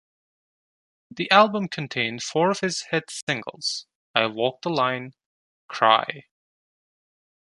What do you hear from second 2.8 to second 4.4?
hit singles: "I